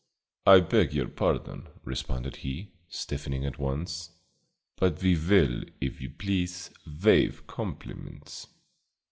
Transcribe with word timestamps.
"I 0.47 0.61
beg 0.61 0.93
your 0.95 1.07
pardon," 1.09 1.67
responded 1.83 2.37
he, 2.37 2.71
stiffening 2.89 3.45
at 3.45 3.59
once, 3.59 4.09
"but 4.77 4.99
we 5.03 5.15
will, 5.15 5.61
if 5.79 6.01
you 6.01 6.09
please, 6.09 6.71
waive 7.03 7.45
compliments." 7.45 8.47